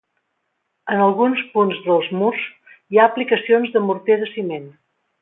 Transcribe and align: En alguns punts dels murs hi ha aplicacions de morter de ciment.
En 0.95 1.03
alguns 1.07 1.43
punts 1.57 1.83
dels 1.89 2.09
murs 2.23 2.49
hi 2.73 3.01
ha 3.03 3.09
aplicacions 3.13 3.75
de 3.77 3.87
morter 3.91 4.21
de 4.25 4.35
ciment. 4.37 4.71